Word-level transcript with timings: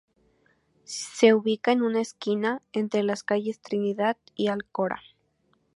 Se 0.83 1.35
ubica 1.35 1.71
en 1.71 1.83
una 1.83 2.01
esquina, 2.01 2.63
entre 2.73 3.03
las 3.03 3.21
calles 3.21 3.59
Trinidad 3.61 4.17
y 4.35 4.47
Alcora. 4.47 4.99